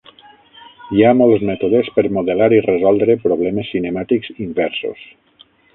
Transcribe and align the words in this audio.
Hi 0.99 1.03
ha 1.03 1.11
molts 1.17 1.45
mètodes 1.51 1.91
per 1.97 2.05
modelar 2.17 2.49
i 2.59 2.65
resoldre 2.71 3.19
problemes 3.29 3.71
cinemàtics 3.77 4.35
inversos. 4.49 5.11